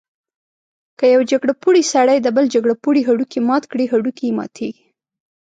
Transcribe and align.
که 0.99 1.05
یو 1.13 1.21
جګپوړی 1.31 1.83
سړی 1.93 2.17
د 2.21 2.27
بل 2.35 2.45
جګپوړي 2.53 3.01
هډوکی 3.07 3.39
مات 3.49 3.63
کړي، 3.71 3.85
هډوکی 3.93 4.25
یې 4.29 4.35
ماتېږي. 4.37 4.83